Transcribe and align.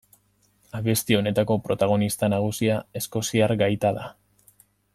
Abesti 0.77 1.17
honetako 1.17 1.57
protagonista 1.67 2.31
nagusia 2.35 2.79
eskoziar 3.01 3.55
gaita 3.61 3.93
da. 3.99 4.09